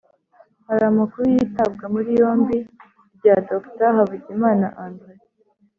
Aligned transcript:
hari 0.67 0.83
amakuru 0.91 1.23
y’itabwa 1.33 1.83
muri 1.93 2.09
yombi 2.21 2.57
rya 3.17 3.35
dr 3.47 3.89
havugimana 3.97 4.67
andre 4.83 5.13